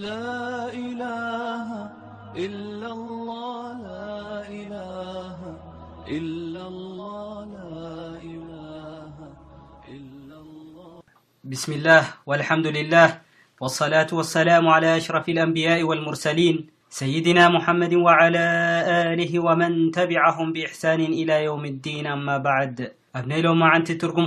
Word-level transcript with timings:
بسم 0.00 0.16
الله 0.96 2.32
والحمد 12.26 12.66
لله 12.66 13.20
والصلاة 13.60 14.06
والسلام 14.12 14.68
على 14.68 14.96
اشرف 14.96 15.28
الأنبياء 15.28 15.82
والمرسلين 15.82 16.66
سيدنا 16.88 17.48
محمد 17.48 17.94
وعلى 17.94 18.44
اله 19.12 19.32
ومن 19.38 19.90
تبعهم 19.90 20.52
بإحسان 20.52 21.00
إلى 21.00 21.44
يوم 21.44 21.64
الدين 21.64 22.06
اما 22.06 22.38
بعدابننتمخن 22.38 24.26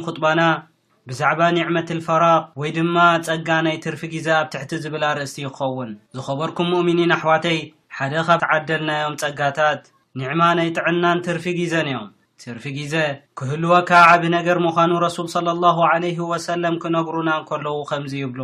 ብዛዕባ 1.10 1.40
ኒዕመት 1.56 1.88
ልፈራቅ 1.98 2.44
ወይ 2.60 2.70
ድማ 2.76 2.98
ጸጋ 3.28 3.48
ናይ 3.66 3.78
ትርፊ 3.86 4.02
ግዜ 4.12 4.28
ኣብ 4.40 4.46
ትሕቲ 4.52 4.72
ዝብላ 4.84 5.06
ርእሲቲ 5.18 5.40
ይክኸውን 5.46 5.90
ዝኸበርኩም 6.18 6.68
ሙእሚኒን 6.74 7.12
ኣሕዋተይ 7.16 7.58
ሓደ 7.98 8.14
ኻብ 8.28 8.38
ትዓደልናዮም 8.44 9.16
ጸጋታት 9.22 9.82
ኒዕማ 10.20 10.42
ናይ 10.58 10.70
ጥዕናን 10.78 11.22
ትርፊ 11.26 11.46
ግዜን 11.58 11.88
እዮም 11.94 12.06
ትርፊ 12.44 12.64
ግዜ 12.78 12.94
ክህልወካዓብ 13.42 14.24
ነገር 14.38 14.58
ምዃኑ 14.66 14.92
ረሱል 15.06 15.28
صለ 15.36 15.48
ላሁ 15.64 15.78
ለ 16.04 16.06
ወሰለም 16.32 16.78
ክነብሩና 16.84 17.30
ንከለዉ 17.42 17.76
ከምዚ 17.90 18.14
ይብሉ 18.24 18.42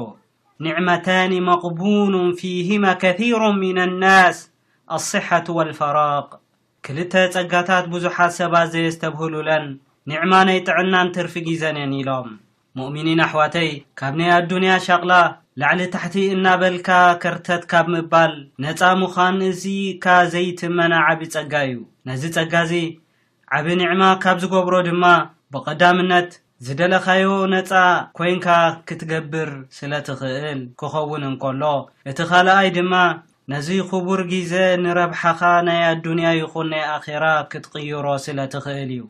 ኒዕመታኒ 0.68 1.32
መቕቡኑን 1.50 2.30
ፊሂማ 2.42 2.86
ከሮ 3.06 3.42
ምን 3.62 3.80
ኣናስ 3.88 4.38
ኣስሓት 5.00 5.48
ወልፈራቅ 5.60 6.30
ክልተ 6.88 7.14
ጸጋታት 7.38 7.88
ብዙሓት 7.96 8.32
ሰባት 8.42 8.68
ዘየ 8.76 8.92
ዝተብህሉለን 8.98 9.66
ኒዕማ 10.12 10.34
ናይ 10.50 10.60
ጥዕናን 10.68 11.14
ትርፊ 11.18 11.34
ጊዘን 11.50 11.80
እየን 11.82 11.96
ኢሎም 12.02 12.30
ሙእሚኒን 12.78 13.20
ኣሕዋተይ 13.26 13.70
ካብ 14.00 14.14
ናይ 14.20 14.30
ኣዱንያ 14.40 14.72
ሸቕላ 14.88 15.14
ላዕሊ 15.62 15.80
ታሕቲ 15.94 16.16
እናበልካ 16.36 16.90
ከርተት 17.22 17.64
ካብ 17.72 17.86
ምባል 17.94 18.34
ነጻ 18.64 18.82
ምዃን 19.00 19.40
እዚካ 19.52 20.06
ዘይትመና 20.34 20.94
ዓብዪ 21.08 21.24
ጸጋ 21.36 21.54
እዩ 21.68 21.76
ነዚ 22.08 22.24
ጸጋእዚ 22.36 22.74
ዓብዪ 23.58 23.74
ንዕማ 23.82 24.02
ካብ 24.24 24.38
ዝገብሮ 24.44 24.76
ድማ 24.90 25.04
ብቐዳምነት 25.54 26.30
ዝደለኻዮ 26.66 27.26
ነጻ 27.54 27.72
ኮንካ 28.18 28.48
ክትገብር 28.88 29.50
ስለ 29.78 29.92
ትኽእል 30.08 30.62
ክኸውን 30.80 31.24
እንከሎ 31.30 31.62
እቲ 32.12 32.20
ኻልኣይ 32.32 32.70
ድማ 32.78 32.94
ነዚ 33.54 33.68
ኽቡር 33.92 34.22
ጊዜ 34.34 34.54
ንረብሓኻ 34.84 35.42
ናይ 35.68 35.82
ኣዱንያ 35.92 36.28
ይኹን 36.42 36.68
ናይ 36.74 36.84
ኣኼራ 36.98 37.26
ክትቕይሮ 37.54 38.06
ስለ 38.26 38.40
ትኽእል 38.54 38.92
እዩ 38.98 39.02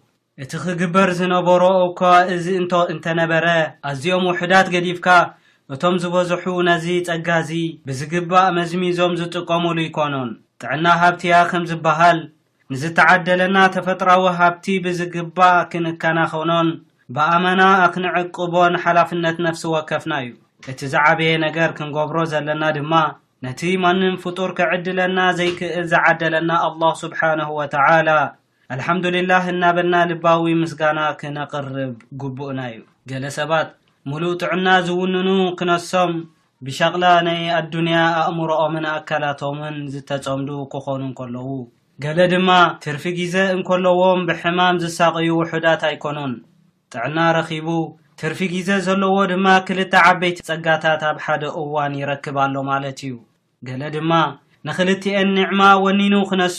እቲ 0.44 0.52
ኽግበር 0.66 1.10
ዝነበሮ 1.20 1.64
እኳ 1.88 2.02
እዚ 2.34 2.46
እንቶ 2.60 2.74
እንተ 2.92 3.06
ነበረ 3.20 3.46
ኣዝኦም 3.90 4.24
ውሕዳት 4.30 4.68
ገዲፍካ 4.74 5.08
እቶም 5.74 5.96
ዝበዝሑ 6.02 6.44
ነዚ 6.68 6.86
ጸጋዚ 7.08 7.50
ብዝግባእ 7.88 8.48
መዝሚዞም 8.58 9.14
ዝጥቀሙሉ 9.22 9.78
ይኰኑን 9.88 10.30
ጥዕና 10.62 10.86
ሃብቲያ 11.02 11.36
ከም 11.50 11.64
ዝብሃል 11.72 12.20
ንዝተዓደለና 12.72 13.58
ተፈጥራዊ 13.76 14.24
ሃብቲ 14.40 14.66
ብዝግባእ 14.88 15.60
ክንከናኸውኖን 15.74 16.70
ብኣመና 17.18 17.62
ኣክንዕቅቦን 17.86 18.74
ሓላፍነት 18.86 19.38
ነፍሲ 19.48 19.64
ወከፍና 19.76 20.14
እዩ 20.24 20.32
እቲ 20.72 20.80
ዝዓበየ 20.94 21.32
ነገር 21.46 21.70
ክንገብሮ 21.80 22.18
ዘለና 22.34 22.64
ድማ 22.78 22.94
ነቲ 23.46 23.62
ማንን 23.84 24.16
ፍጡር 24.26 24.50
ክዕድለና 24.60 25.20
ዘይክእል 25.40 25.86
ዝዓደለና 25.94 26.52
ኣላህ 26.70 26.94
ስብሓነሁ 27.06 27.52
ወተዓላ 27.62 28.10
ኣልሓምዱልላህ 28.74 29.44
እናበልና 29.52 29.96
ልባዊ 30.10 30.44
ምስጋና 30.62 31.00
ክነቕርብ 31.20 31.94
ግቡእና 32.22 32.60
እዩ 32.72 32.82
ገሌ 33.10 33.24
ሰባት 33.38 33.70
ሙሉእ 34.10 34.36
ጥዕና 34.42 34.68
ዝውንኑ 34.88 35.30
ክነሶም 35.60 36.12
ብሸቕላ 36.66 37.06
ናይ 37.28 37.40
ኣዱንያ 37.60 37.98
ኣእምሮኦምን 38.24 38.86
ኣካላቶምን 38.92 39.78
ዝተጸምዱ 39.94 40.50
ክኾኑ 40.74 41.00
እን 41.08 41.14
ከለዉ 41.20 41.48
ገሌ 42.04 42.20
ድማ 42.34 42.50
ትርፊ 42.84 43.04
ግዜ 43.20 43.36
እንከለዎም 43.56 44.22
ብሕማም 44.28 44.80
ዝሳቕዩ 44.84 45.30
ውሑዳት 45.40 45.82
ኣይኮኑን 45.90 46.34
ጥዕና 46.94 47.18
ረኺቡ 47.38 47.68
ትርፊ 48.24 48.40
ግዜ 48.54 48.70
ዘለዎ 48.90 49.16
ድማ 49.34 49.48
ክልተ 49.70 49.94
ዓበይቲ 50.12 50.40
ጸጋታት 50.52 51.04
ኣብ 51.10 51.18
ሓደ 51.26 51.44
እዋን 51.64 51.94
ይረክብሎ 52.02 52.56
ማለት 52.72 53.02
እዩ 53.10 53.16
ገለ 53.70 53.82
ድማ 53.98 54.12
ንኽልቲኤን 54.68 55.30
ንዕማ 55.36 55.62
ወኒኑ 55.84 56.14
ኽነሱ 56.30 56.58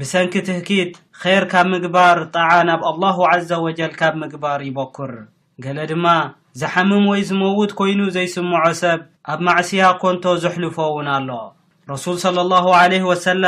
ብሰንኪ 0.00 0.34
ትህኪት 0.46 0.92
ኼር 1.22 1.42
ካብ 1.52 1.66
ምግባር 1.72 2.18
ጠዓ 2.34 2.50
ናብ 2.68 2.80
ኣላሁ 2.90 3.16
ዐዘ 3.30 3.50
ወጀል 3.64 3.92
ካብ 3.98 4.14
ምግባር 4.22 4.60
ይበኵር 4.68 5.12
ገለ 5.64 5.78
ድማ 5.90 6.06
ዝሓምም 6.60 7.04
ወይ 7.10 7.20
ዝመውድ 7.30 7.70
ኰይኑ 7.80 8.00
ዘይስምዖ 8.14 8.62
ሰብ 8.80 9.00
ኣብ 9.34 9.40
ማዕስያ 9.48 9.82
ኰንቶ 10.04 10.24
ዘሕልፎ 10.44 10.76
እውን 10.92 11.08
ኣሎ 11.16 11.28
ረሱል 11.92 12.16
صለ 12.24 12.38
ላሁ 12.52 12.66
ለህ 12.92 13.04
ወሰለ 13.10 13.44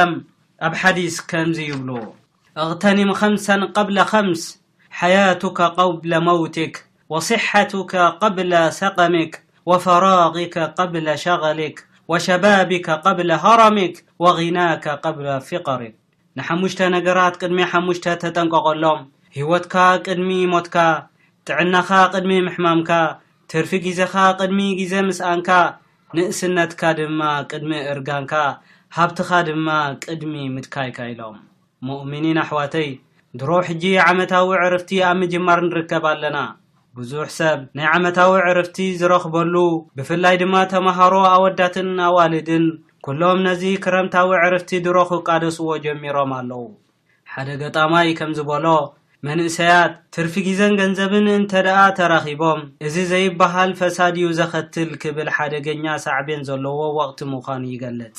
ኣብ 0.69 0.73
ሓዲስ 0.83 1.17
ከምዚ 1.31 1.59
ይብሉ 1.71 1.91
እቕተኒም 2.63 3.11
5ምሰን 3.21 3.63
ቐብለ 3.79 3.97
ኸምስ 4.13 4.43
ሓያቱካ 4.99 5.59
ቐብለ 5.81 6.13
መውቲክ 6.29 6.75
ወስሓቱከ 7.15 7.93
ቐብለ 8.21 8.53
ሰቐምክ 8.81 9.33
ወፈራጊክ 9.71 10.55
ቐብለ 10.79 11.07
ሸቐልክ 11.25 11.77
ወሸባቢካ 12.13 12.87
ቀብለ 13.05 13.31
ሃሮሚክ 13.43 13.95
ወغናከ 14.25 14.85
ቀብለ 15.05 15.27
ፊቀሪን 15.49 15.95
ንሓሙሽተ 16.39 16.81
ነገራት 16.97 17.35
ቅድሚ 17.43 17.59
ሓሙሽተ 17.73 18.07
ተጠንቀቀሎም 18.23 19.01
ህወትካ 19.37 19.75
ቅድሚ 20.07 20.31
ሞትካ 20.53 20.77
ጥዕናኻ 21.49 21.89
ቅድሚ 22.15 22.33
ምሕማምካ 22.47 22.91
ትርፊ 23.53 23.71
ግዜኻ 23.87 24.15
ቅድሚ 24.41 24.61
ጊዜ 24.81 24.93
ምስኣንካ 25.09 25.49
ንእስነትካ 26.17 26.83
ድማ 26.99 27.21
ቅድሚ 27.51 27.71
እርጋንካ 27.93 28.35
ሃብትኻ 28.97 29.31
ድማ 29.49 29.69
ቅድሚ 30.05 30.35
ምትካይካኢሎም 30.55 31.39
ሙእሚኒን 31.89 32.39
ኣሕዋተይ 32.45 32.89
ድሮብ 33.41 33.63
ሕጂ 33.71 33.85
ዓመታዊ 34.09 34.49
ዕርፍቲ 34.69 34.91
ኣብ 35.11 35.17
ምጅማር 35.23 35.61
ንርከብ 35.69 36.05
ኣለና 36.13 36.37
ብዙሕ 36.99 37.25
ሰብ 37.37 37.61
ናይ 37.77 37.87
ዓመታዊ 37.95 38.33
ዕርፍቲ 38.51 38.77
ዝረኽበሉ 38.99 39.55
ብፍላይ 39.99 40.35
ድማ 40.43 40.57
ተመሃሮ 40.73 41.15
ኣወዳትን 41.35 41.89
ኣዋልድን 42.09 42.65
ኵሎም 43.07 43.39
ነዚ 43.47 43.63
ክረምታዊ 43.85 44.29
ዕርፍቲ 44.43 44.71
ድሮኽቃደስዎ 44.85 45.67
ጀሚሮም 45.85 46.33
ኣለዉ 46.39 46.61
ሓደ 47.33 47.49
ገጣማይ 47.63 48.11
ከም 48.21 48.31
ዝበሎ 48.39 48.67
መንእሰያት 49.29 49.93
ትርፊ 50.17 50.35
ጊዘን 50.49 50.77
ገንዘብን 50.81 51.27
እንተ 51.39 51.53
ደኣ 51.69 51.79
ተራኺቦም 51.99 52.61
እዚ 52.87 52.97
ዘይብሃል 53.15 53.71
ፈሳድዩ 53.81 54.25
ዘኸትል 54.39 54.91
ክብል 55.03 55.29
ሓደገኛ 55.39 55.85
ሳዕብን 56.07 56.41
ዘለዎ 56.51 56.79
ወቕቲ 56.99 57.21
ምዃኑ 57.33 57.63
ይገለጽ 57.75 58.19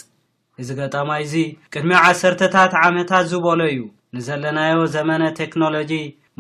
እዚ 0.64 0.70
ገጣማይ 0.82 1.22
እዚ 1.30 1.34
ቅድሚ 1.76 1.92
ዓሰርተታት 2.04 2.76
ዓመታት 2.84 3.26
ዝበሎ 3.34 3.60
እዩ 3.74 3.82
ንዘለናዮ 4.18 4.78
ዘመነ 4.98 5.24
ቴክኖሎጂ 5.42 5.92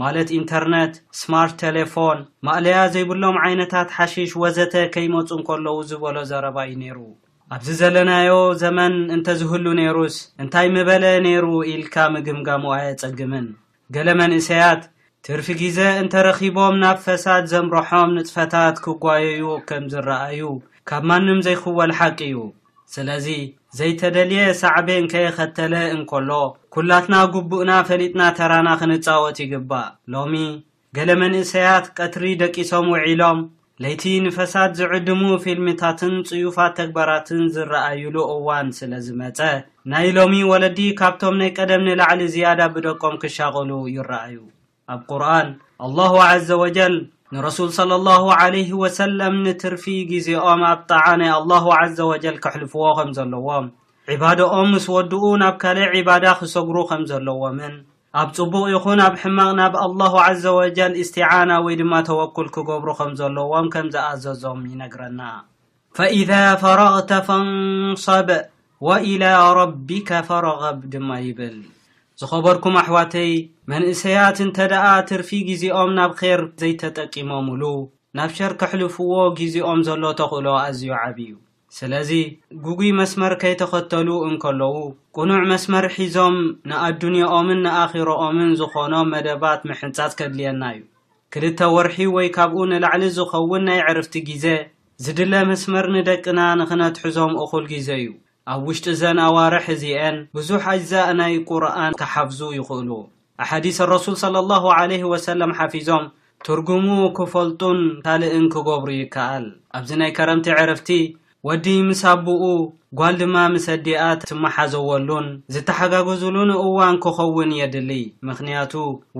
ማለት 0.02 0.30
ኢንተርነት 0.38 0.94
ስማርት 1.20 1.54
ቴሌፎን 1.62 2.18
ማእለያ 2.46 2.80
ዘይብሎም 2.94 3.36
ዓይነታት 3.44 3.90
ሓሺሽ 3.98 4.32
ወዘተ 4.42 4.74
ከይመጹ 4.94 5.30
እን 5.38 5.44
ከለዉ 5.48 5.78
ዝበሎ 5.90 6.16
ዘረባ 6.32 6.58
እዩ 6.70 6.74
ነይሩ 6.82 6.98
ኣብዚ 7.58 7.68
ዘለናዮ 7.82 8.32
ዘመን 8.64 8.96
እንተ 9.16 9.28
ዝህሉ 9.42 9.66
ነይሩስ 9.80 10.16
እንታይ 10.44 10.68
ምበለ 10.76 11.06
ነይሩ 11.28 11.46
ኢልካ 11.74 11.96
ምግምጋሙ 12.16 12.64
ኣየጸግምን 12.78 13.48
ገሌ 13.98 14.10
መንእሰያት 14.24 14.84
ትርፊ 15.28 15.48
ግዜ 15.64 15.80
እንተ 16.02 16.14
ረኺቦም 16.28 16.76
ናብ 16.84 16.98
ፈሳድ 17.08 17.46
ዘምሮሖም 17.54 18.10
ንጽፈታት 18.18 18.76
ኪጓየዩ 18.88 19.46
ከም 19.72 19.86
ዝረአዩ 19.96 20.42
ካብ 20.92 21.04
ማንም 21.12 21.40
ዘይኽወልሓቂ 21.46 22.20
እዩ 22.30 22.38
ስለዚ 22.94 23.28
ዘይተደልየ 23.78 24.41
ሳዕቤን 24.62 25.06
ከየኸተለ 25.12 25.73
እንከሎ 25.96 26.29
ኵላትና 26.75 27.16
ግቡእና 27.34 27.72
ፈሊጥና 27.90 28.22
ተራና 28.38 28.69
ኽንጻወጥ 28.81 29.38
ይግባእ 29.46 29.88
ሎሚ 30.13 30.34
ገሌ 30.97 31.09
መንእሰያት 31.22 31.85
ቀትሪ 31.97 32.25
ደቂሶም 32.41 32.85
ውዒሎም 32.94 33.40
ለይቲ 33.84 34.03
ንፈሳት 34.25 34.72
ዝዕድሙ 34.79 35.22
ፊልምታትን 35.44 36.13
ጽዩፋት 36.28 36.73
ተግባራትን 36.79 37.41
ዝረኣዩሉ 37.56 38.16
እዋን 38.35 38.67
ስለ 38.78 38.91
ዝመጸ 39.08 39.40
ናይ 39.93 40.08
ሎሚ 40.17 40.35
ወለዲ 40.52 40.79
ካብቶም 41.02 41.35
ናይ 41.41 41.52
ቀደም 41.58 41.84
ኒላዕሊ 41.90 42.22
ዝያዳ 42.35 42.61
ብደቆም 42.76 43.17
ክሻቕሉ 43.23 43.72
ይረአዩ 43.96 44.38
ኣብ 44.93 45.02
ቁርኣን 45.11 45.49
ኣላሁ 45.88 46.14
ዓዘ 46.29 46.47
ወጀል 46.64 46.96
ንረሱል 47.34 47.70
ለ 47.90 47.94
ላ 48.08 48.20
ለህ 48.56 48.68
ወሰለም 48.82 49.36
ንትርፊ 49.46 49.84
ግዜኦም 50.12 50.62
ኣብ 50.72 50.80
ጣዓ 50.90 51.06
ናይ 51.20 51.32
ኣላሁ 51.38 51.66
ዘ 51.98 52.08
ወጀል 52.10 52.36
ክሕልፍዎ 52.44 52.84
ከም 52.98 53.10
ዘለዎም 53.18 53.66
ዒባዶኦም 54.12 54.68
ምስ 54.74 54.86
ወድኡ 54.96 55.24
ናብ 55.42 55.56
ካልእ 55.62 55.90
ዒባዳ 55.98 56.26
ክሰግሩ 56.40 56.78
ከም 56.90 57.04
ዘለዎምን 57.12 57.74
ኣብ 58.24 58.30
ጽቡቕ 58.36 58.64
ይኹን 58.76 59.00
ኣብ 59.08 59.14
ሕማቕ 59.22 59.50
ናብ 59.60 59.74
አላሁ 59.86 60.14
ዘ 60.44 60.56
ወጀል 60.60 60.94
እስትዓና 61.04 61.52
ወይ 61.68 61.76
ድማ 61.82 61.94
ተወኩል 62.10 62.48
ክገብሩ 62.58 62.90
ከም 63.00 63.12
ዘለዎም 63.22 63.68
ከም 63.76 63.88
ዝኣዘዞም 63.96 64.62
ይነግረና 64.72 65.22
ፈኢዛ 66.00 66.32
ፈረቕተ 66.64 67.12
ፈንሰብ 67.30 68.30
ወኢላ 68.90 69.24
ረቢከ 69.60 70.10
ፈረቐብ 70.30 70.78
ድማ 70.94 71.10
ይብል 71.28 71.58
ዝኸበርኩም 72.22 72.76
ኣሕዋተይ 72.82 73.32
መንእሰያት 73.72 74.38
እንተ 74.44 74.58
ደኣ 74.72 74.85
ትርፊ 75.09 75.29
ግዜኦም 75.47 75.90
ናብ 75.97 76.12
ኼር 76.20 76.41
ዘይተጠቂሞምሉ 76.62 77.64
ናብ 78.17 78.29
ሸር 78.38 78.53
ኬሕልፍዎ 78.62 79.14
ግዜኦም 79.40 79.79
ዘሎ 79.88 80.03
ተኽእሎ 80.20 80.47
ኣዝዩ 80.62 80.90
ዓብዩ 81.00 81.28
ስለዚ 81.78 82.12
ጕጉይ 82.66 82.91
መስመር 83.00 83.34
ከይተኸተሉ 83.41 84.08
እንከለዉ 84.29 84.78
ቅኑዕ 85.16 85.41
መስመር 85.52 85.85
ሒዞም 85.97 86.38
ንኣዱንያኦምን 86.72 87.59
ንኣኼሮኦምን 87.66 88.52
ዝዀኖም 88.62 89.09
መደባት 89.16 89.62
ምሕንጻጽ 89.72 90.14
ኬድልየና 90.22 90.64
እዩ 90.78 90.84
ክልተ 91.35 91.59
ወርሒ 91.78 91.97
ወይ 92.17 92.29
ካብኡ 92.38 92.59
ንላዕሊ 92.72 93.03
ዝኸውን 93.17 93.64
ናይ 93.70 93.82
ዕርፍቲ 93.91 94.16
ግዜ 94.29 94.46
ዚድለ 95.06 95.34
መስመር 95.52 95.88
ንደቅና 95.97 96.40
ንኽነትሕዞም 96.62 97.34
እኹል 97.46 97.66
ግዜ 97.73 97.90
እዩ 98.03 98.08
ኣብ 98.53 98.62
ውሽጢ 98.70 98.88
ዘን 99.02 99.20
ኣዋርሕ 99.28 99.66
እዚአን 99.76 100.16
ብዙሕ 100.36 100.64
ኣጅዛእ 100.72 101.12
ናይ 101.20 101.36
ቁርኣን 101.50 101.94
ከሓፍዙ 102.02 102.40
ይኽእሉ 102.58 102.90
ኣሓዲስ 103.44 103.78
ረሱል 103.92 104.16
ሰለ 104.24 104.36
ኣላሁ 104.44 104.66
ለህ 104.90 105.02
ወሰለም 105.12 105.52
ሓፊዞም 105.59 106.03
ትርጉሙ 106.47 106.88
ኪፈልጡን 107.20 107.80
ካልእን 108.06 108.46
ኪገብሩ 108.56 108.90
ይከኣል 109.00 109.46
ኣብዚ 109.78 109.90
ናይ 110.02 110.12
ከረምቲ 110.18 110.47
ዕርፍቲ 110.64 110.90
ወዲ 111.47 111.66
ምስ 111.88 112.00
ኣቦኡ 112.12 112.44
ጓል 113.00 113.16
ድማ 113.22 113.36
ምስ 113.53 113.66
ዲኣ 113.86 114.02
ትመሓዘወሉን 114.30 115.28
ዝተሓጋግዙሉንእዋን 115.53 116.96
ኪኸውን 117.03 117.52
የድሊ 117.58 117.92
ምኽንያቱ 118.28 118.74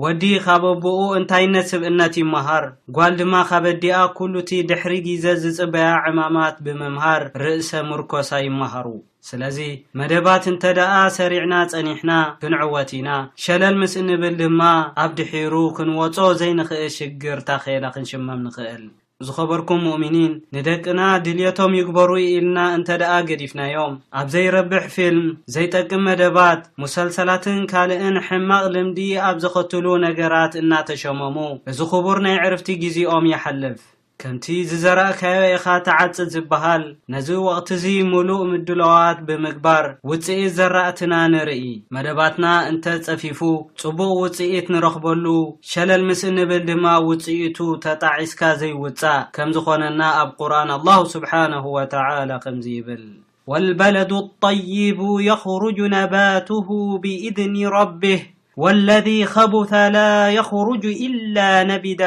ወዲ 0.04 0.22
ኻብ 0.46 0.62
ኣቦኡ 0.72 1.00
እንታይነት 1.18 1.66
ስብእነት 1.72 2.14
ይምሃር 2.22 2.64
ጓል 2.96 3.12
ድማ 3.20 3.34
ኻበዲኣ 3.50 3.98
ኵሉ 4.16 4.34
እቲ 4.42 4.52
ድሕሪ 4.70 4.92
ጊዜ 5.06 5.24
ዝጽበያ 5.44 5.90
ዕማማት 6.10 6.56
ብምምሃር 6.64 7.24
ርእሰ 7.44 7.70
ምርኰሳ 7.92 8.30
ይምሃሩ 8.48 8.86
ስለዚ 9.30 9.58
መደባት 10.02 10.44
እንተ 10.54 10.62
ደኣ 10.80 10.92
ሰሪዕና 11.20 11.54
ጸኒሕና 11.72 12.12
ክንዕወቲ 12.44 12.90
ኢና 13.02 13.10
ሸለል 13.46 13.76
ምስ 13.84 13.94
ንብል 14.10 14.34
ድማ 14.44 14.60
ኣብ 15.06 15.10
ድሒሩ 15.20 15.54
ክንወጾ 15.78 16.16
ዘይንኽእል 16.42 16.92
ሽግር 16.98 17.38
ታ 17.48 17.62
ኼለ 17.64 17.84
ኽንሽመም 17.96 18.40
ንኽእል 18.46 18.84
ዝኸበርኩም 19.26 19.78
ሙእሚኒን 19.86 20.32
ንደቅና 20.54 20.98
ድልየቶም 21.24 21.76
ይግበሩ 21.78 22.10
ኢልና 22.22 22.58
እንተ 22.76 22.88
ደኣ 23.00 23.12
ገዲፍናዮም 23.28 23.94
ኣብ 24.20 24.26
ዘይረብሕ 24.34 24.84
ፊልም 24.96 25.28
ዘይጠቅም 25.54 26.04
መደባት 26.08 26.60
ሙሰልሰላትን 26.82 27.58
ካልእን 27.72 28.18
ሕማቕ 28.28 28.64
ልምዲ 28.76 28.98
ኣብ 29.30 29.36
ዘኸትሉ 29.44 29.86
ነገራት 30.06 30.52
እናተሸመሙ 30.62 31.36
እዚ 31.72 31.78
ኽቡር 31.92 32.20
ናይ 32.26 32.36
ዕርፍቲ 32.48 32.68
ግዜኦም 32.84 33.26
ይሓልፍ 33.34 33.80
ከምቲ 34.22 34.44
ዝዘረእካዮ 34.68 35.38
ኢኻ 35.54 35.64
ተዓጽ 35.86 36.16
ዝበሃል 36.34 36.84
ነዚ 37.12 37.26
ወቕት 37.46 37.68
እዚ 37.74 37.84
ሙሉእ 38.12 38.44
ምድለዋት 38.50 39.18
ብምግባር 39.28 39.86
ውጽኢት 40.10 40.52
ዘራእትና 40.58 41.14
ንርኢ 41.32 41.64
መደባትና 41.94 42.44
እንተ 42.70 42.84
ጸፊፉ 43.06 43.40
ጽቡቕ 43.82 44.08
ውጽኢት 44.22 44.68
ንረኽበሉ 44.74 45.26
ሸለል 45.72 46.04
ምስ 46.08 46.22
እንብል 46.30 46.62
ድማ 46.70 46.86
ውጽኢቱ 47.08 47.58
ተጣዒስካ 47.86 48.40
ዘይውጻእ 48.62 49.26
ከም 49.38 49.50
ዝኾነና 49.56 50.00
ኣብ 50.22 50.30
ቁርኣን 50.38 50.70
ኣላሁ 50.78 51.02
ስብሓነሁ 51.16 51.66
ወተላ 51.76 52.30
ከምዚ 52.46 52.66
ይብል 52.78 53.04
ወልበለዱ 53.52 54.10
ኣጠይቡ 54.28 55.00
የኽርጅ 55.28 55.78
ነባቱሁ 55.96 56.68
ብእድኒ 57.04 57.56
ረብህ 57.76 58.22
ወለ 58.64 58.88
ኸቡተ 59.34 59.72
ላ 59.94 59.98
የኽርጅ 60.38 60.84
ኢላ 61.06 61.36
ነቢዳ 61.74 62.02